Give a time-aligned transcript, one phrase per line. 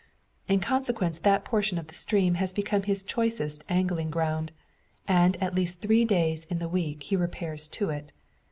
[0.47, 4.51] In consequence that portion of the stream has become his choicest angling ground,
[5.07, 8.11] and at least three days in the week he repairs to it.